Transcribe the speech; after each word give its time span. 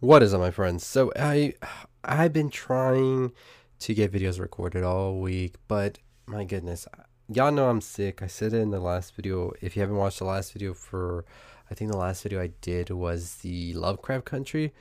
What 0.00 0.22
is 0.22 0.32
up, 0.32 0.40
my 0.40 0.50
friends? 0.50 0.86
So 0.86 1.12
I 1.14 1.52
I've 2.02 2.32
been 2.32 2.48
trying 2.48 3.32
to 3.80 3.92
get 3.92 4.10
videos 4.10 4.40
recorded 4.40 4.82
all 4.82 5.20
week, 5.20 5.56
but 5.68 5.98
my 6.24 6.44
goodness, 6.44 6.88
y'all 7.28 7.52
know 7.52 7.68
I'm 7.68 7.82
sick. 7.82 8.22
I 8.22 8.26
said 8.26 8.54
it 8.54 8.62
in 8.62 8.70
the 8.70 8.80
last 8.80 9.14
video. 9.14 9.52
If 9.60 9.76
you 9.76 9.82
haven't 9.82 9.98
watched 9.98 10.20
the 10.20 10.24
last 10.24 10.54
video 10.54 10.72
for, 10.72 11.26
I 11.70 11.74
think 11.74 11.90
the 11.90 11.98
last 11.98 12.22
video 12.22 12.40
I 12.40 12.52
did 12.62 12.88
was 12.88 13.34
the 13.42 13.74
Lovecraft 13.74 14.24
Country. 14.24 14.72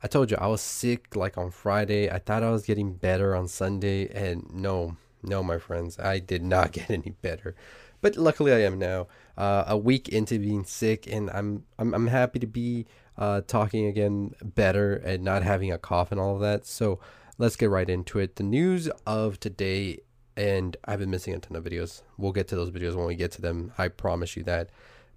I 0.00 0.06
told 0.06 0.30
you 0.30 0.36
I 0.40 0.46
was 0.46 0.60
sick 0.60 1.16
like 1.16 1.36
on 1.36 1.50
Friday. 1.50 2.08
I 2.08 2.20
thought 2.20 2.44
I 2.44 2.50
was 2.50 2.64
getting 2.64 2.92
better 2.92 3.34
on 3.34 3.48
Sunday, 3.48 4.08
and 4.10 4.48
no, 4.54 4.96
no, 5.24 5.42
my 5.42 5.58
friends, 5.58 5.98
I 5.98 6.20
did 6.20 6.44
not 6.44 6.70
get 6.78 6.88
any 6.88 7.16
better. 7.20 7.56
But 8.00 8.16
luckily, 8.16 8.52
I 8.52 8.60
am 8.60 8.78
now. 8.78 9.08
Uh, 9.36 9.64
a 9.66 9.76
week 9.76 10.08
into 10.08 10.38
being 10.38 10.62
sick, 10.64 11.08
and 11.12 11.30
I'm 11.30 11.64
I'm 11.80 11.94
I'm 11.94 12.06
happy 12.06 12.38
to 12.38 12.46
be 12.46 12.86
uh, 13.18 13.42
talking 13.46 13.86
again 13.86 14.34
better 14.42 14.94
and 14.94 15.22
not 15.22 15.42
having 15.42 15.72
a 15.72 15.78
cough 15.78 16.12
and 16.12 16.20
all 16.20 16.36
of 16.36 16.40
that. 16.40 16.64
So 16.64 17.00
let's 17.36 17.56
get 17.56 17.68
right 17.68 17.90
into 17.90 18.18
it. 18.20 18.36
The 18.36 18.44
news 18.44 18.88
of 19.06 19.40
today, 19.40 19.98
and 20.36 20.76
I've 20.84 21.00
been 21.00 21.10
missing 21.10 21.34
a 21.34 21.38
ton 21.38 21.56
of 21.56 21.64
videos. 21.64 22.02
We'll 22.16 22.32
get 22.32 22.48
to 22.48 22.56
those 22.56 22.70
videos 22.70 22.94
when 22.94 23.06
we 23.06 23.16
get 23.16 23.32
to 23.32 23.42
them. 23.42 23.72
I 23.76 23.88
promise 23.88 24.36
you 24.36 24.44
that. 24.44 24.70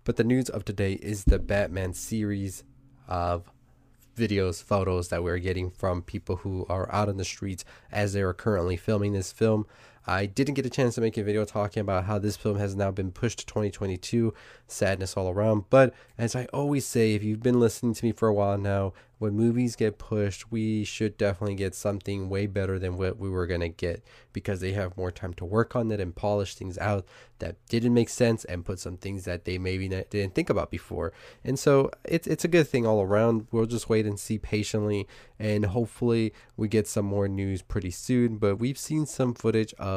But 0.04 0.16
the 0.18 0.24
news 0.24 0.50
of 0.50 0.66
today 0.66 0.94
is 0.94 1.26
the 1.26 1.38
Batman 1.38 1.94
series 1.94 2.64
of 3.08 3.52
videos, 4.18 4.64
photos 4.64 5.10
that 5.10 5.24
we're 5.24 5.38
getting 5.38 5.70
from 5.70 6.02
people 6.02 6.38
who 6.38 6.66
are 6.70 6.92
out 6.92 7.08
in 7.08 7.18
the 7.18 7.26
streets 7.26 7.64
as 7.92 8.14
they 8.14 8.22
are 8.22 8.34
currently 8.34 8.78
filming 8.78 9.14
this 9.14 9.32
film. 9.32 9.68
I 10.08 10.26
didn't 10.26 10.56
get 10.56 10.66
a 10.66 10.70
chance 10.70 10.96
to 10.96 11.02
make 11.02 11.18
a 11.18 11.24
video 11.24 11.46
talking 11.46 11.82
about 11.82 12.06
how 12.06 12.18
this 12.20 12.38
film 12.38 12.58
has 12.58 12.76
now 12.76 12.92
been 12.92 13.12
pushed 13.12 13.40
to 13.40 13.46
2022, 13.46 14.34
sadness 14.68 15.16
all 15.16 15.30
around. 15.30 15.66
But 15.70 15.94
as 16.18 16.36
I 16.36 16.46
always 16.46 16.86
say, 16.86 17.14
if 17.14 17.24
you've 17.24 17.44
been 17.44 17.60
listening 17.60 17.94
to 17.94 18.06
me 18.06 18.12
for 18.12 18.28
a 18.28 18.34
while 18.34 18.58
now, 18.58 18.94
when 19.22 19.36
movies 19.36 19.76
get 19.76 20.00
pushed, 20.00 20.52
we 20.52 20.84
should 20.84 21.16
definitely 21.16 21.54
get 21.54 21.76
something 21.76 22.28
way 22.28 22.48
better 22.48 22.80
than 22.80 22.98
what 22.98 23.20
we 23.20 23.30
were 23.30 23.46
going 23.46 23.62
to 23.62 23.70
get 23.70 24.04
because 24.34 24.62
they 24.62 24.72
have 24.72 24.98
more 24.98 25.12
time 25.12 25.36
to 25.36 25.46
work 25.46 25.76
on 25.76 25.92
it 25.92 26.00
and 26.00 26.16
polish 26.16 26.56
things 26.56 26.76
out 26.80 27.06
that 27.38 27.56
didn't 27.70 27.94
make 27.94 28.10
sense 28.10 28.46
and 28.46 28.66
put 28.66 28.80
some 28.80 28.98
things 28.98 29.26
that 29.26 29.46
they 29.46 29.60
maybe 29.60 29.88
didn't 29.88 30.34
think 30.34 30.50
about 30.50 30.72
before. 30.72 31.14
And 31.44 31.60
so 31.60 31.92
it's, 32.04 32.26
it's 32.26 32.46
a 32.46 32.48
good 32.48 32.68
thing 32.68 32.88
all 32.88 33.04
around. 33.04 33.46
We'll 33.52 33.68
just 33.68 33.90
wait 33.90 34.08
and 34.08 34.20
see 34.20 34.40
patiently 34.40 35.08
and 35.38 35.66
hopefully 35.66 36.34
we 36.58 36.68
get 36.68 36.88
some 36.88 37.06
more 37.06 37.28
news 37.28 37.62
pretty 37.62 37.92
soon. 37.92 38.38
But 38.38 38.56
we've 38.56 38.78
seen 38.78 39.06
some 39.06 39.36
footage 39.36 39.76
of, 39.78 39.91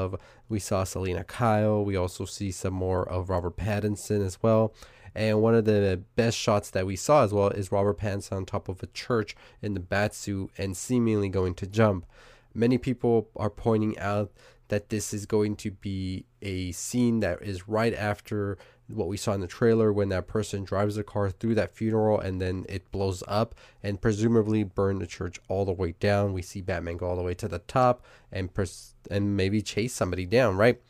we 0.48 0.58
saw 0.58 0.84
Selina 0.84 1.24
Kyle, 1.24 1.84
we 1.84 1.96
also 1.96 2.24
see 2.24 2.50
some 2.50 2.74
more 2.74 3.08
of 3.08 3.30
Robert 3.30 3.56
Pattinson 3.56 4.24
as 4.24 4.42
well. 4.42 4.74
And 5.14 5.40
one 5.40 5.54
of 5.54 5.64
the 5.64 6.02
best 6.16 6.36
shots 6.36 6.70
that 6.70 6.86
we 6.86 6.96
saw 6.96 7.22
as 7.22 7.32
well 7.32 7.48
is 7.48 7.70
Robert 7.70 7.98
Pattinson 7.98 8.32
on 8.32 8.44
top 8.44 8.68
of 8.68 8.82
a 8.82 8.88
church 8.88 9.36
in 9.62 9.74
the 9.74 9.80
bat 9.80 10.14
suit 10.14 10.50
and 10.58 10.76
seemingly 10.76 11.28
going 11.28 11.54
to 11.54 11.66
jump. 11.66 12.04
Many 12.52 12.78
people 12.78 13.28
are 13.36 13.50
pointing 13.50 13.98
out 13.98 14.32
that 14.68 14.88
this 14.88 15.14
is 15.14 15.26
going 15.26 15.56
to 15.56 15.70
be 15.70 16.24
a 16.42 16.72
scene 16.72 17.20
that 17.20 17.42
is 17.42 17.68
right 17.68 17.94
after 17.94 18.58
what 18.88 19.08
we 19.08 19.16
saw 19.16 19.32
in 19.32 19.40
the 19.40 19.46
trailer 19.46 19.92
when 19.92 20.10
that 20.10 20.26
person 20.26 20.64
drives 20.64 20.96
the 20.96 21.04
car 21.04 21.30
through 21.30 21.54
that 21.54 21.74
funeral 21.74 22.20
and 22.20 22.40
then 22.40 22.66
it 22.68 22.90
blows 22.90 23.22
up 23.26 23.54
and 23.82 24.00
presumably 24.00 24.62
burn 24.62 24.98
the 24.98 25.06
church 25.06 25.40
all 25.48 25.64
the 25.64 25.72
way 25.72 25.94
down. 26.00 26.32
We 26.32 26.42
see 26.42 26.60
Batman 26.60 26.98
go 26.98 27.08
all 27.08 27.16
the 27.16 27.22
way 27.22 27.34
to 27.34 27.48
the 27.48 27.60
top 27.60 28.04
and 28.30 28.52
pers- 28.52 28.94
and 29.10 29.36
maybe 29.36 29.62
chase 29.62 29.94
somebody 29.94 30.26
down, 30.26 30.56
right? 30.56 30.80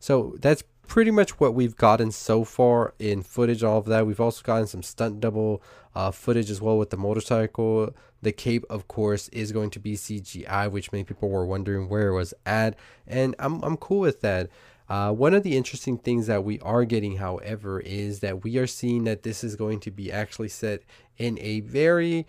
So 0.00 0.36
that's 0.40 0.64
pretty 0.86 1.10
much 1.10 1.40
what 1.40 1.54
we've 1.54 1.76
gotten 1.76 2.10
so 2.10 2.44
far 2.44 2.94
in 2.98 3.22
footage, 3.22 3.62
all 3.62 3.78
of 3.78 3.86
that. 3.86 4.06
We've 4.06 4.20
also 4.20 4.42
gotten 4.42 4.66
some 4.66 4.82
stunt 4.82 5.20
double 5.20 5.62
uh, 5.94 6.10
footage 6.10 6.50
as 6.50 6.60
well 6.60 6.78
with 6.78 6.90
the 6.90 6.96
motorcycle. 6.96 7.94
The 8.22 8.32
cape, 8.32 8.64
of 8.70 8.88
course, 8.88 9.28
is 9.28 9.52
going 9.52 9.70
to 9.70 9.80
be 9.80 9.96
CGI, 9.96 10.70
which 10.70 10.92
many 10.92 11.04
people 11.04 11.28
were 11.28 11.46
wondering 11.46 11.88
where 11.88 12.08
it 12.08 12.14
was 12.14 12.34
at, 12.46 12.76
and 13.06 13.34
I'm 13.38 13.62
I'm 13.62 13.76
cool 13.76 14.00
with 14.00 14.20
that. 14.22 14.48
Uh, 14.88 15.12
one 15.12 15.34
of 15.34 15.42
the 15.42 15.56
interesting 15.56 15.96
things 15.96 16.26
that 16.26 16.44
we 16.44 16.60
are 16.60 16.84
getting, 16.84 17.16
however, 17.16 17.80
is 17.80 18.20
that 18.20 18.44
we 18.44 18.58
are 18.58 18.66
seeing 18.66 19.04
that 19.04 19.22
this 19.22 19.42
is 19.42 19.56
going 19.56 19.80
to 19.80 19.90
be 19.90 20.12
actually 20.12 20.48
set 20.48 20.82
in 21.16 21.38
a 21.40 21.60
very 21.60 22.26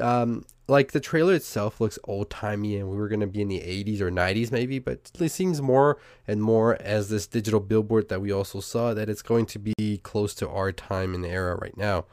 um, 0.00 0.44
like 0.68 0.92
the 0.92 1.00
trailer 1.00 1.34
itself 1.34 1.80
looks 1.80 1.98
old 2.04 2.30
timey 2.30 2.76
and 2.76 2.88
we 2.88 2.96
were 2.96 3.08
going 3.08 3.20
to 3.20 3.26
be 3.26 3.42
in 3.42 3.48
the 3.48 3.60
80s 3.60 4.00
or 4.00 4.10
90s 4.10 4.50
maybe 4.50 4.78
but 4.78 5.10
it 5.18 5.28
seems 5.30 5.60
more 5.60 5.98
and 6.26 6.42
more 6.42 6.80
as 6.80 7.10
this 7.10 7.26
digital 7.26 7.60
billboard 7.60 8.08
that 8.08 8.20
we 8.22 8.32
also 8.32 8.60
saw 8.60 8.94
that 8.94 9.10
it's 9.10 9.22
going 9.22 9.44
to 9.46 9.58
be 9.58 10.00
close 10.02 10.34
to 10.34 10.48
our 10.48 10.72
time 10.72 11.14
and 11.14 11.26
era 11.26 11.56
right 11.56 11.76
now 11.76 12.06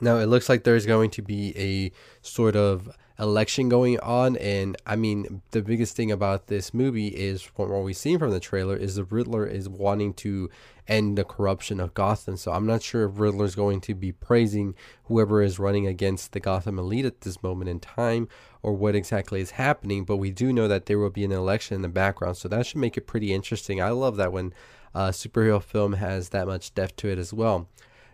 now 0.00 0.18
it 0.18 0.26
looks 0.26 0.48
like 0.48 0.64
there's 0.64 0.86
going 0.86 1.10
to 1.10 1.22
be 1.22 1.52
a 1.56 1.92
sort 2.26 2.56
of 2.56 2.88
election 3.18 3.68
going 3.68 3.98
on. 4.00 4.36
And 4.36 4.76
I 4.86 4.96
mean, 4.96 5.42
the 5.50 5.62
biggest 5.62 5.96
thing 5.96 6.12
about 6.12 6.46
this 6.46 6.72
movie 6.72 7.08
is 7.08 7.42
from 7.42 7.70
what 7.70 7.82
we've 7.82 7.96
seen 7.96 8.18
from 8.18 8.30
the 8.30 8.40
trailer 8.40 8.76
is 8.76 8.94
the 8.94 9.04
Riddler 9.04 9.46
is 9.46 9.68
wanting 9.68 10.14
to 10.14 10.48
end 10.86 11.18
the 11.18 11.24
corruption 11.24 11.80
of 11.80 11.94
Gotham. 11.94 12.36
So 12.36 12.52
I'm 12.52 12.66
not 12.66 12.82
sure 12.82 13.08
if 13.08 13.18
Riddler 13.18 13.44
is 13.44 13.54
going 13.54 13.80
to 13.82 13.94
be 13.94 14.12
praising 14.12 14.74
whoever 15.04 15.42
is 15.42 15.58
running 15.58 15.86
against 15.86 16.32
the 16.32 16.40
Gotham 16.40 16.78
elite 16.78 17.04
at 17.04 17.22
this 17.22 17.42
moment 17.42 17.68
in 17.68 17.80
time 17.80 18.28
or 18.62 18.72
what 18.72 18.94
exactly 18.94 19.40
is 19.40 19.52
happening. 19.52 20.04
But 20.04 20.16
we 20.16 20.30
do 20.30 20.52
know 20.52 20.68
that 20.68 20.86
there 20.86 20.98
will 20.98 21.10
be 21.10 21.24
an 21.24 21.32
election 21.32 21.74
in 21.74 21.82
the 21.82 21.88
background. 21.88 22.36
So 22.36 22.48
that 22.48 22.66
should 22.66 22.78
make 22.78 22.96
it 22.96 23.06
pretty 23.06 23.32
interesting. 23.32 23.82
I 23.82 23.90
love 23.90 24.16
that 24.16 24.32
when 24.32 24.54
a 24.94 25.08
superhero 25.08 25.62
film 25.62 25.94
has 25.94 26.30
that 26.30 26.46
much 26.46 26.74
depth 26.74 26.96
to 26.96 27.08
it 27.08 27.18
as 27.18 27.32
well. 27.32 27.68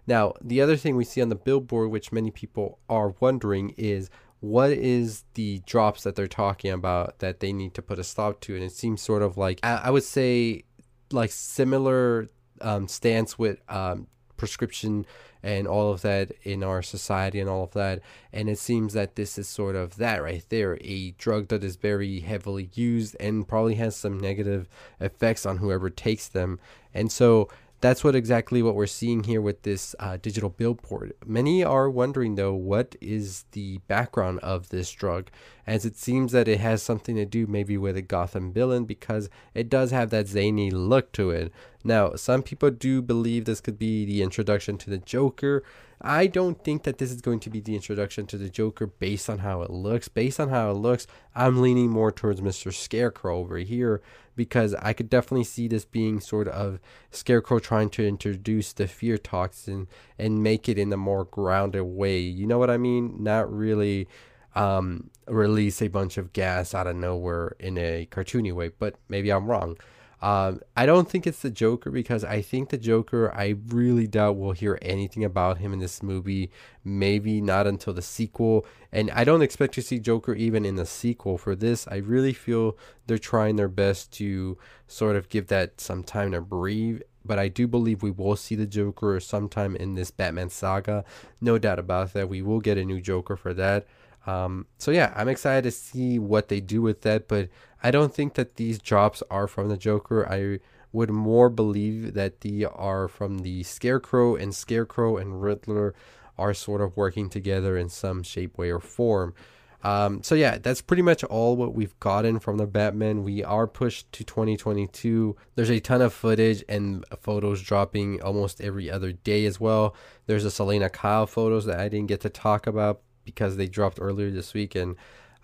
Now, 0.06 0.34
the 0.40 0.60
other 0.60 0.76
thing 0.76 0.96
we 0.96 1.04
see 1.04 1.22
on 1.22 1.28
the 1.28 1.34
billboard, 1.34 1.90
which 1.90 2.12
many 2.12 2.30
people 2.30 2.78
are 2.88 3.14
wondering, 3.20 3.74
is 3.76 4.10
what 4.40 4.70
is 4.70 5.24
the 5.34 5.60
drops 5.66 6.02
that 6.02 6.16
they're 6.16 6.26
talking 6.26 6.70
about 6.70 7.20
that 7.20 7.40
they 7.40 7.52
need 7.52 7.72
to 7.74 7.82
put 7.82 7.98
a 7.98 8.04
stop 8.04 8.40
to? 8.42 8.54
And 8.54 8.62
it 8.62 8.72
seems 8.72 9.00
sort 9.00 9.22
of 9.22 9.38
like 9.38 9.60
I, 9.62 9.90
would 9.90 10.04
say 10.04 10.64
like 11.10 11.30
similar 11.30 12.28
um, 12.60 12.86
stance 12.86 13.38
with 13.38 13.58
um, 13.70 14.06
prescription 14.36 15.06
and 15.42 15.66
all 15.66 15.92
of 15.92 16.00
that 16.02 16.32
in 16.42 16.62
our 16.62 16.82
society 16.82 17.40
and 17.40 17.48
all 17.48 17.64
of 17.64 17.72
that. 17.72 18.00
And 18.32 18.48
it 18.48 18.58
seems 18.58 18.94
that 18.94 19.16
this 19.16 19.38
is 19.38 19.48
sort 19.48 19.76
of 19.76 19.96
that 19.96 20.22
right 20.22 20.44
there 20.48 20.78
a 20.80 21.12
drug 21.12 21.48
that 21.48 21.62
is 21.62 21.76
very 21.76 22.20
heavily 22.20 22.70
used 22.74 23.16
and 23.20 23.46
probably 23.46 23.74
has 23.76 23.94
some 23.94 24.18
negative 24.18 24.68
effects 25.00 25.44
on 25.46 25.58
whoever 25.58 25.90
takes 25.90 26.28
them. 26.28 26.60
And 26.92 27.12
so 27.12 27.48
that's 27.84 28.02
what 28.02 28.16
exactly 28.16 28.62
what 28.62 28.74
we're 28.74 28.86
seeing 28.86 29.24
here 29.24 29.42
with 29.42 29.62
this 29.62 29.94
uh, 29.98 30.16
digital 30.16 30.48
billboard. 30.48 31.12
Many 31.26 31.62
are 31.62 31.90
wondering 31.90 32.36
though, 32.36 32.54
what 32.54 32.96
is 32.98 33.44
the 33.52 33.76
background 33.88 34.38
of 34.38 34.70
this 34.70 34.90
drug? 34.90 35.28
As 35.66 35.84
it 35.84 35.94
seems 35.98 36.32
that 36.32 36.48
it 36.48 36.60
has 36.60 36.82
something 36.82 37.14
to 37.16 37.26
do 37.26 37.46
maybe 37.46 37.76
with 37.76 37.98
a 37.98 38.02
Gotham 38.02 38.54
villain 38.54 38.86
because 38.86 39.28
it 39.52 39.68
does 39.68 39.90
have 39.90 40.08
that 40.10 40.28
zany 40.28 40.70
look 40.70 41.12
to 41.12 41.28
it. 41.28 41.52
Now, 41.84 42.14
some 42.14 42.42
people 42.42 42.70
do 42.70 43.02
believe 43.02 43.44
this 43.44 43.60
could 43.60 43.78
be 43.78 44.06
the 44.06 44.22
introduction 44.22 44.78
to 44.78 44.88
the 44.88 44.96
Joker. 44.96 45.62
I 46.00 46.26
don't 46.26 46.64
think 46.64 46.84
that 46.84 46.96
this 46.96 47.10
is 47.10 47.20
going 47.20 47.40
to 47.40 47.50
be 47.50 47.60
the 47.60 47.74
introduction 47.74 48.26
to 48.28 48.38
the 48.38 48.48
Joker 48.48 48.86
based 48.86 49.28
on 49.28 49.40
how 49.40 49.60
it 49.60 49.70
looks. 49.70 50.08
Based 50.08 50.40
on 50.40 50.48
how 50.48 50.70
it 50.70 50.74
looks, 50.74 51.06
I'm 51.34 51.60
leaning 51.60 51.90
more 51.90 52.10
towards 52.10 52.40
Mr. 52.40 52.72
Scarecrow 52.72 53.38
over 53.38 53.58
here 53.58 54.00
because 54.36 54.74
I 54.74 54.92
could 54.92 55.08
definitely 55.08 55.44
see 55.44 55.68
this 55.68 55.84
being 55.84 56.20
sort 56.20 56.48
of 56.48 56.80
Scarecrow 57.10 57.58
trying 57.58 57.90
to 57.90 58.06
introduce 58.06 58.72
the 58.72 58.86
fear 58.86 59.18
toxin 59.18 59.88
and 60.18 60.42
make 60.42 60.68
it 60.68 60.78
in 60.78 60.92
a 60.92 60.96
more 60.96 61.24
grounded 61.24 61.82
way. 61.82 62.18
You 62.18 62.46
know 62.46 62.58
what 62.58 62.70
I 62.70 62.76
mean? 62.76 63.22
Not 63.22 63.52
really 63.52 64.08
um, 64.54 65.10
release 65.26 65.82
a 65.82 65.88
bunch 65.88 66.16
of 66.18 66.32
gas 66.32 66.74
out 66.74 66.86
of 66.86 66.96
nowhere 66.96 67.56
in 67.58 67.78
a 67.78 68.06
cartoony 68.10 68.52
way, 68.52 68.70
but 68.78 68.96
maybe 69.08 69.30
I'm 69.30 69.46
wrong. 69.46 69.76
Um, 70.24 70.62
I 70.74 70.86
don't 70.86 71.06
think 71.06 71.26
it's 71.26 71.42
the 71.42 71.50
Joker 71.50 71.90
because 71.90 72.24
I 72.24 72.40
think 72.40 72.70
the 72.70 72.78
Joker, 72.78 73.30
I 73.34 73.56
really 73.66 74.06
doubt 74.06 74.36
we'll 74.36 74.52
hear 74.52 74.78
anything 74.80 75.22
about 75.22 75.58
him 75.58 75.74
in 75.74 75.80
this 75.80 76.02
movie. 76.02 76.50
Maybe 76.82 77.42
not 77.42 77.66
until 77.66 77.92
the 77.92 78.00
sequel. 78.00 78.64
And 78.90 79.10
I 79.10 79.24
don't 79.24 79.42
expect 79.42 79.74
to 79.74 79.82
see 79.82 79.98
Joker 79.98 80.32
even 80.32 80.64
in 80.64 80.76
the 80.76 80.86
sequel 80.86 81.36
for 81.36 81.54
this. 81.54 81.86
I 81.88 81.96
really 81.96 82.32
feel 82.32 82.78
they're 83.06 83.18
trying 83.18 83.56
their 83.56 83.68
best 83.68 84.14
to 84.14 84.56
sort 84.86 85.16
of 85.16 85.28
give 85.28 85.48
that 85.48 85.78
some 85.78 86.02
time 86.02 86.32
to 86.32 86.40
breathe. 86.40 87.02
But 87.22 87.38
I 87.38 87.48
do 87.48 87.68
believe 87.68 88.02
we 88.02 88.10
will 88.10 88.36
see 88.36 88.54
the 88.54 88.66
Joker 88.66 89.20
sometime 89.20 89.76
in 89.76 89.94
this 89.94 90.10
Batman 90.10 90.48
saga. 90.48 91.04
No 91.42 91.58
doubt 91.58 91.78
about 91.78 92.14
that. 92.14 92.30
We 92.30 92.40
will 92.40 92.60
get 92.60 92.78
a 92.78 92.84
new 92.86 93.02
Joker 93.02 93.36
for 93.36 93.52
that. 93.52 93.86
Um, 94.26 94.66
so 94.78 94.90
yeah, 94.90 95.12
I'm 95.14 95.28
excited 95.28 95.64
to 95.64 95.70
see 95.70 96.18
what 96.18 96.48
they 96.48 96.60
do 96.60 96.80
with 96.80 97.02
that, 97.02 97.28
but 97.28 97.50
I 97.84 97.90
don't 97.90 98.14
think 98.14 98.32
that 98.34 98.56
these 98.56 98.78
drops 98.78 99.22
are 99.30 99.46
from 99.46 99.68
the 99.68 99.76
Joker. 99.76 100.26
I 100.26 100.58
would 100.90 101.10
more 101.10 101.50
believe 101.50 102.14
that 102.14 102.40
they 102.40 102.64
are 102.64 103.08
from 103.08 103.40
the 103.40 103.62
Scarecrow, 103.62 104.36
and 104.36 104.54
Scarecrow 104.54 105.18
and 105.18 105.42
Riddler 105.42 105.94
are 106.38 106.54
sort 106.54 106.80
of 106.80 106.96
working 106.96 107.28
together 107.28 107.76
in 107.76 107.90
some 107.90 108.22
shape, 108.22 108.56
way, 108.56 108.70
or 108.70 108.80
form. 108.80 109.34
Um, 109.82 110.22
so 110.22 110.34
yeah, 110.34 110.56
that's 110.56 110.80
pretty 110.80 111.02
much 111.02 111.22
all 111.24 111.56
what 111.56 111.74
we've 111.74 111.98
gotten 112.00 112.38
from 112.38 112.56
the 112.56 112.66
Batman. 112.66 113.22
We 113.22 113.44
are 113.44 113.66
pushed 113.66 114.10
to 114.12 114.24
2022. 114.24 115.36
There's 115.54 115.70
a 115.70 115.78
ton 115.78 116.00
of 116.00 116.14
footage 116.14 116.64
and 116.70 117.04
photos 117.20 117.60
dropping 117.60 118.22
almost 118.22 118.62
every 118.62 118.90
other 118.90 119.12
day 119.12 119.44
as 119.44 119.60
well. 119.60 119.94
There's 120.24 120.46
a 120.46 120.50
Selina 120.50 120.88
Kyle 120.88 121.26
photos 121.26 121.66
that 121.66 121.80
I 121.80 121.90
didn't 121.90 122.08
get 122.08 122.22
to 122.22 122.30
talk 122.30 122.66
about 122.66 123.02
because 123.26 123.58
they 123.58 123.66
dropped 123.66 123.98
earlier 124.00 124.30
this 124.30 124.54
week 124.54 124.74
and 124.74 124.96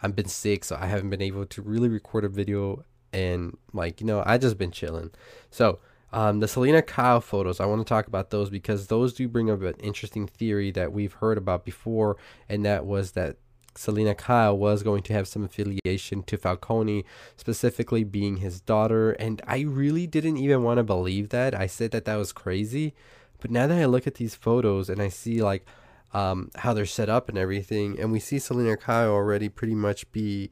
I've 0.02 0.16
been 0.16 0.28
sick, 0.28 0.64
so 0.64 0.76
I 0.80 0.86
haven't 0.86 1.10
been 1.10 1.22
able 1.22 1.46
to 1.46 1.62
really 1.62 1.88
record 1.88 2.24
a 2.24 2.28
video. 2.28 2.84
And 3.12 3.56
like 3.72 4.00
you 4.00 4.06
know, 4.06 4.22
I 4.24 4.38
just 4.38 4.58
been 4.58 4.70
chilling. 4.70 5.10
So 5.50 5.80
um, 6.12 6.40
the 6.40 6.48
Selina 6.48 6.82
Kyle 6.82 7.20
photos, 7.20 7.60
I 7.60 7.66
want 7.66 7.80
to 7.86 7.88
talk 7.88 8.06
about 8.06 8.30
those 8.30 8.50
because 8.50 8.86
those 8.86 9.12
do 9.12 9.28
bring 9.28 9.50
up 9.50 9.62
an 9.62 9.74
interesting 9.80 10.26
theory 10.26 10.70
that 10.72 10.92
we've 10.92 11.14
heard 11.14 11.38
about 11.38 11.64
before, 11.64 12.16
and 12.48 12.64
that 12.64 12.86
was 12.86 13.12
that 13.12 13.36
Selina 13.76 14.14
Kyle 14.14 14.56
was 14.56 14.82
going 14.82 15.02
to 15.04 15.12
have 15.12 15.28
some 15.28 15.44
affiliation 15.44 16.22
to 16.24 16.36
Falcone, 16.36 17.04
specifically 17.36 18.04
being 18.04 18.38
his 18.38 18.60
daughter. 18.60 19.12
And 19.12 19.40
I 19.46 19.60
really 19.60 20.06
didn't 20.06 20.38
even 20.38 20.62
want 20.62 20.78
to 20.78 20.82
believe 20.82 21.28
that. 21.30 21.54
I 21.54 21.66
said 21.66 21.92
that 21.92 22.04
that 22.04 22.16
was 22.16 22.32
crazy. 22.32 22.94
But 23.40 23.50
now 23.50 23.66
that 23.66 23.78
I 23.78 23.86
look 23.86 24.06
at 24.06 24.16
these 24.16 24.34
photos 24.34 24.90
and 24.90 25.00
I 25.00 25.08
see 25.08 25.42
like 25.42 25.64
um, 26.12 26.50
how 26.56 26.74
they're 26.74 26.86
set 26.86 27.08
up 27.08 27.28
and 27.28 27.38
everything, 27.38 27.98
and 27.98 28.12
we 28.12 28.20
see 28.20 28.38
Selina 28.38 28.76
Kyle 28.76 29.10
already 29.10 29.48
pretty 29.48 29.74
much 29.74 30.10
be 30.12 30.50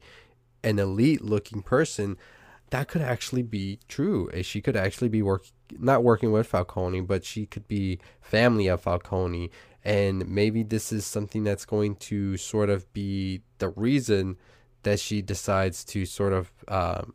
an 0.63 0.79
elite 0.79 1.21
looking 1.21 1.61
person, 1.61 2.17
that 2.69 2.87
could 2.87 3.01
actually 3.01 3.41
be 3.41 3.79
true. 3.87 4.29
Eh, 4.33 4.41
she 4.41 4.61
could 4.61 4.75
actually 4.75 5.09
be 5.09 5.21
working, 5.21 5.51
not 5.77 6.03
working 6.03 6.31
with 6.31 6.47
Falcone, 6.47 7.01
but 7.01 7.25
she 7.25 7.45
could 7.45 7.67
be 7.67 7.99
family 8.21 8.67
of 8.67 8.81
Falcone. 8.81 9.49
And 9.83 10.27
maybe 10.27 10.63
this 10.63 10.91
is 10.91 11.05
something 11.05 11.43
that's 11.43 11.65
going 11.65 11.95
to 11.95 12.37
sort 12.37 12.69
of 12.69 12.91
be 12.93 13.41
the 13.59 13.69
reason 13.69 14.37
that 14.83 14.99
she 14.99 15.21
decides 15.21 15.83
to 15.85 16.05
sort 16.05 16.33
of 16.33 16.51
um, 16.67 17.13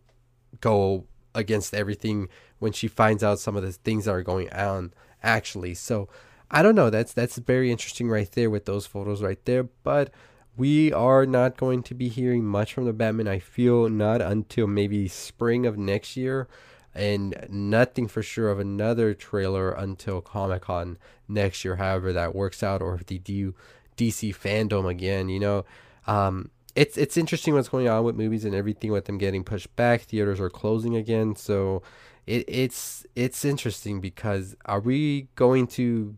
go 0.60 1.06
against 1.34 1.74
everything 1.74 2.28
when 2.58 2.72
she 2.72 2.88
finds 2.88 3.22
out 3.22 3.38
some 3.38 3.56
of 3.56 3.62
the 3.62 3.72
things 3.72 4.06
that 4.06 4.12
are 4.12 4.22
going 4.22 4.52
on 4.52 4.92
actually. 5.22 5.74
So 5.74 6.08
I 6.50 6.62
don't 6.62 6.74
know. 6.74 6.90
That's 6.90 7.12
that's 7.12 7.36
very 7.38 7.70
interesting 7.70 8.08
right 8.08 8.30
there 8.32 8.50
with 8.50 8.64
those 8.66 8.86
photos 8.86 9.22
right 9.22 9.42
there. 9.44 9.64
But 9.64 10.12
we 10.56 10.92
are 10.92 11.26
not 11.26 11.56
going 11.56 11.82
to 11.84 11.94
be 11.94 12.08
hearing 12.08 12.44
much 12.44 12.74
from 12.74 12.84
the 12.84 12.92
Batman. 12.92 13.28
I 13.28 13.38
feel 13.38 13.88
not 13.88 14.20
until 14.20 14.66
maybe 14.66 15.08
spring 15.08 15.66
of 15.66 15.76
next 15.76 16.16
year, 16.16 16.48
and 16.94 17.46
nothing 17.48 18.06
for 18.06 18.22
sure 18.22 18.50
of 18.50 18.60
another 18.60 19.14
trailer 19.14 19.72
until 19.72 20.20
Comic 20.20 20.62
Con 20.62 20.98
next 21.26 21.64
year. 21.64 21.76
However, 21.76 22.12
that 22.12 22.34
works 22.34 22.62
out, 22.62 22.82
or 22.82 22.94
if 22.94 23.06
they 23.06 23.18
do 23.18 23.54
DC 23.96 24.34
fandom 24.36 24.88
again, 24.88 25.28
you 25.28 25.40
know. 25.40 25.64
Um, 26.06 26.50
it's 26.74 26.96
it's 26.96 27.16
interesting 27.16 27.54
what's 27.54 27.68
going 27.68 27.88
on 27.88 28.04
with 28.04 28.16
movies 28.16 28.44
and 28.44 28.54
everything 28.54 28.92
with 28.92 29.06
them 29.06 29.18
getting 29.18 29.44
pushed 29.44 29.74
back. 29.76 30.02
Theaters 30.02 30.40
are 30.40 30.50
closing 30.50 30.96
again, 30.96 31.36
so 31.36 31.82
it, 32.26 32.44
it's 32.48 33.06
it's 33.14 33.44
interesting 33.44 34.00
because 34.00 34.56
are 34.64 34.80
we 34.80 35.28
going 35.36 35.66
to 35.68 36.16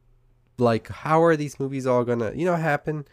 like 0.59 0.89
how 0.89 1.23
are 1.23 1.37
these 1.37 1.61
movies 1.61 1.87
all 1.87 2.05
gonna 2.05 2.33
you 2.35 2.45
know 2.45 2.57
happen? 2.57 3.07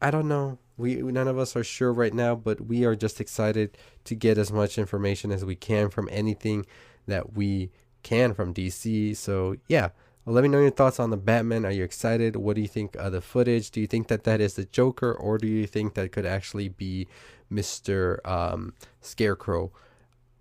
I 0.00 0.10
don't 0.10 0.28
know. 0.28 0.58
We 0.76 0.96
none 0.96 1.28
of 1.28 1.38
us 1.38 1.56
are 1.56 1.64
sure 1.64 1.92
right 1.92 2.12
now, 2.12 2.34
but 2.34 2.60
we 2.66 2.84
are 2.84 2.94
just 2.94 3.20
excited 3.20 3.76
to 4.04 4.14
get 4.14 4.38
as 4.38 4.52
much 4.52 4.78
information 4.78 5.32
as 5.32 5.44
we 5.44 5.56
can 5.56 5.88
from 5.88 6.08
anything 6.12 6.66
that 7.06 7.34
we 7.34 7.70
can 8.02 8.34
from 8.34 8.52
DC. 8.52 9.16
So 9.16 9.56
yeah, 9.68 9.90
well, 10.24 10.34
let 10.34 10.42
me 10.42 10.48
know 10.48 10.60
your 10.60 10.70
thoughts 10.70 11.00
on 11.00 11.10
the 11.10 11.16
Batman. 11.16 11.64
Are 11.64 11.70
you 11.70 11.84
excited? 11.84 12.36
What 12.36 12.56
do 12.56 12.62
you 12.62 12.68
think 12.68 12.94
of 12.96 13.12
the 13.12 13.20
footage? 13.20 13.70
Do 13.70 13.80
you 13.80 13.86
think 13.86 14.08
that 14.08 14.24
that 14.24 14.40
is 14.40 14.54
the 14.54 14.64
Joker, 14.64 15.12
or 15.12 15.38
do 15.38 15.46
you 15.46 15.66
think 15.66 15.94
that 15.94 16.12
could 16.12 16.26
actually 16.26 16.68
be 16.68 17.08
Mister 17.48 18.20
um, 18.24 18.74
Scarecrow? 19.00 19.72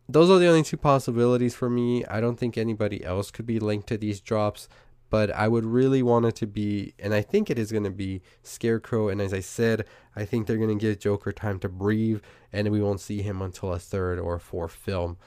Those 0.07 0.29
are 0.29 0.37
the 0.37 0.47
only 0.47 0.63
two 0.63 0.77
possibilities 0.77 1.55
for 1.55 1.69
me. 1.69 2.03
I 2.05 2.19
don't 2.19 2.37
think 2.37 2.57
anybody 2.57 3.03
else 3.03 3.31
could 3.31 3.45
be 3.45 3.59
linked 3.59 3.87
to 3.87 3.97
these 3.97 4.19
drops 4.19 4.67
but 5.09 5.31
I 5.31 5.47
would 5.47 5.65
really 5.65 6.01
want 6.01 6.25
it 6.25 6.35
to 6.37 6.47
be, 6.47 6.93
and 6.99 7.13
I 7.13 7.21
think 7.21 7.49
it 7.49 7.59
is 7.59 7.71
going 7.71 7.83
to 7.83 7.91
be 7.91 8.21
Scarecrow. 8.43 9.09
And 9.09 9.21
as 9.21 9.33
I 9.33 9.39
said, 9.39 9.85
I 10.15 10.25
think 10.25 10.47
they're 10.47 10.57
going 10.57 10.77
to 10.77 10.81
give 10.81 10.99
Joker 10.99 11.31
time 11.31 11.59
to 11.59 11.69
breathe, 11.69 12.21
and 12.51 12.69
we 12.69 12.81
won't 12.81 13.01
see 13.01 13.21
him 13.21 13.41
until 13.41 13.73
a 13.73 13.79
third 13.79 14.19
or 14.19 14.39
fourth 14.39 14.73
film. 14.73 15.17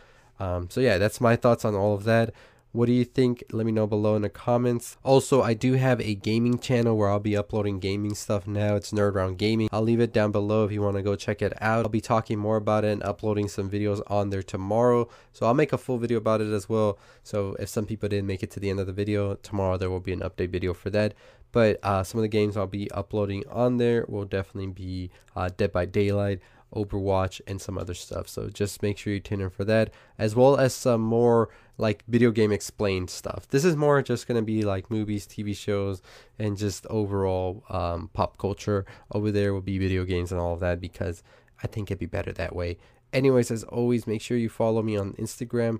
Um, 0.40 0.68
so 0.70 0.80
yeah, 0.80 0.98
that's 0.98 1.20
my 1.20 1.36
thoughts 1.36 1.64
on 1.64 1.74
all 1.74 1.94
of 1.94 2.04
that. 2.04 2.32
What 2.72 2.84
do 2.84 2.92
you 2.92 3.06
think? 3.06 3.44
Let 3.50 3.64
me 3.64 3.72
know 3.72 3.86
below 3.86 4.14
in 4.14 4.20
the 4.20 4.28
comments. 4.28 4.98
Also, 5.02 5.40
I 5.40 5.54
do 5.54 5.72
have 5.74 6.02
a 6.02 6.14
gaming 6.14 6.58
channel 6.58 6.98
where 6.98 7.08
I'll 7.08 7.18
be 7.18 7.34
uploading 7.34 7.78
gaming 7.78 8.14
stuff 8.14 8.46
now. 8.46 8.76
It's 8.76 8.92
Nerd 8.92 9.14
Round 9.14 9.38
Gaming. 9.38 9.70
I'll 9.72 9.82
leave 9.82 10.00
it 10.00 10.12
down 10.12 10.32
below 10.32 10.66
if 10.66 10.72
you 10.72 10.82
want 10.82 10.96
to 10.96 11.02
go 11.02 11.16
check 11.16 11.40
it 11.40 11.54
out. 11.62 11.86
I'll 11.86 11.88
be 11.88 12.02
talking 12.02 12.38
more 12.38 12.58
about 12.58 12.84
it 12.84 12.92
and 12.92 13.02
uploading 13.02 13.48
some 13.48 13.70
videos 13.70 14.02
on 14.08 14.28
there 14.28 14.42
tomorrow. 14.42 15.08
So 15.32 15.46
I'll 15.46 15.54
make 15.54 15.72
a 15.72 15.78
full 15.78 15.96
video 15.96 16.18
about 16.18 16.42
it 16.42 16.52
as 16.52 16.68
well. 16.68 16.98
So 17.22 17.56
if 17.58 17.70
some 17.70 17.86
people 17.86 18.10
didn't 18.10 18.26
make 18.26 18.42
it 18.42 18.50
to 18.50 18.60
the 18.60 18.68
end 18.68 18.80
of 18.80 18.86
the 18.86 18.92
video, 18.92 19.36
tomorrow 19.36 19.78
there 19.78 19.88
will 19.88 20.00
be 20.00 20.12
an 20.12 20.20
update 20.20 20.50
video 20.50 20.74
for 20.74 20.90
that. 20.90 21.14
But 21.52 21.78
uh, 21.82 22.04
some 22.04 22.18
of 22.18 22.22
the 22.22 22.28
games 22.28 22.58
I'll 22.58 22.66
be 22.66 22.90
uploading 22.90 23.44
on 23.50 23.78
there 23.78 24.04
will 24.08 24.26
definitely 24.26 24.72
be 24.72 25.10
uh, 25.34 25.48
Dead 25.56 25.72
by 25.72 25.86
Daylight. 25.86 26.40
Overwatch, 26.74 27.40
and 27.46 27.60
some 27.60 27.78
other 27.78 27.94
stuff. 27.94 28.28
So 28.28 28.48
just 28.48 28.82
make 28.82 28.98
sure 28.98 29.12
you 29.12 29.20
tune 29.20 29.40
in 29.40 29.50
for 29.50 29.64
that, 29.64 29.90
as 30.18 30.34
well 30.34 30.56
as 30.56 30.74
some 30.74 31.00
more 31.00 31.48
like 31.78 32.04
video 32.08 32.30
game 32.30 32.52
explained 32.52 33.10
stuff. 33.10 33.48
This 33.48 33.64
is 33.64 33.76
more 33.76 34.02
just 34.02 34.26
to 34.26 34.42
be 34.42 34.62
like 34.62 34.90
movies, 34.90 35.26
TV 35.26 35.56
shows, 35.56 36.02
and 36.38 36.56
just 36.56 36.86
overall 36.86 37.64
um, 37.70 38.10
pop 38.12 38.36
culture. 38.38 38.84
Over 39.12 39.30
there 39.30 39.54
will 39.54 39.60
be 39.60 39.78
video 39.78 40.04
games 40.04 40.32
and 40.32 40.40
all 40.40 40.54
of 40.54 40.60
that 40.60 40.80
because 40.80 41.22
I 41.62 41.66
think 41.66 41.90
it'd 41.90 42.00
be 42.00 42.06
better 42.06 42.32
that 42.32 42.54
way. 42.54 42.78
Anyways, 43.12 43.50
as 43.50 43.64
always, 43.64 44.06
make 44.06 44.20
sure 44.20 44.36
you 44.36 44.48
follow 44.48 44.82
me 44.82 44.96
on 44.96 45.14
Instagram 45.14 45.78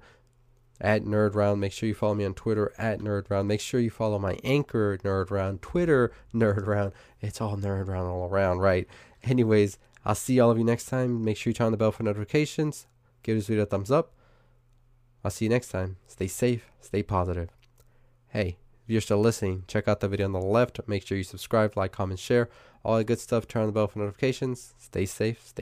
at 0.80 1.02
Nerd 1.04 1.34
Round. 1.34 1.60
Make 1.60 1.72
sure 1.72 1.88
you 1.88 1.94
follow 1.94 2.14
me 2.14 2.24
on 2.24 2.34
Twitter 2.34 2.72
at 2.78 3.00
Nerd 3.00 3.28
Round. 3.28 3.48
Make 3.48 3.60
sure 3.60 3.80
you 3.80 3.90
follow 3.90 4.18
my 4.18 4.38
anchor 4.44 4.98
Nerd 4.98 5.30
Round, 5.30 5.60
Twitter 5.60 6.12
Nerd 6.34 6.66
Round. 6.66 6.92
It's 7.20 7.40
all 7.40 7.56
Nerd 7.56 7.88
Round 7.88 8.08
all 8.08 8.28
around, 8.28 8.58
right? 8.58 8.86
Anyways, 9.24 9.78
I'll 10.08 10.14
see 10.14 10.40
all 10.40 10.50
of 10.50 10.56
you 10.56 10.64
next 10.64 10.86
time. 10.86 11.22
Make 11.22 11.36
sure 11.36 11.50
you 11.50 11.54
turn 11.54 11.66
on 11.66 11.72
the 11.72 11.76
bell 11.76 11.92
for 11.92 12.02
notifications. 12.02 12.86
Give 13.22 13.36
this 13.36 13.46
video 13.46 13.64
a 13.64 13.66
thumbs 13.66 13.90
up. 13.90 14.14
I'll 15.22 15.30
see 15.30 15.44
you 15.44 15.50
next 15.50 15.68
time. 15.68 15.98
Stay 16.06 16.26
safe, 16.26 16.70
stay 16.80 17.02
positive. 17.02 17.50
Hey, 18.28 18.56
if 18.84 18.90
you're 18.90 19.02
still 19.02 19.18
listening, 19.18 19.64
check 19.66 19.86
out 19.86 20.00
the 20.00 20.08
video 20.08 20.24
on 20.24 20.32
the 20.32 20.38
left. 20.38 20.80
Make 20.86 21.06
sure 21.06 21.18
you 21.18 21.24
subscribe, 21.24 21.76
like, 21.76 21.92
comment, 21.92 22.18
share. 22.18 22.48
All 22.82 22.96
that 22.96 23.04
good 23.04 23.18
stuff. 23.18 23.46
Turn 23.46 23.62
on 23.62 23.68
the 23.68 23.72
bell 23.72 23.86
for 23.86 23.98
notifications. 23.98 24.72
Stay 24.78 25.04
safe. 25.04 25.46
Stay 25.46 25.56